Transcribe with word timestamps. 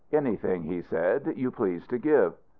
Anything, 0.11 0.81
said 0.89 1.27
he, 1.27 1.41
you 1.41 1.51
please 1.51 1.85
to 1.89 1.99
give. 1.99 2.33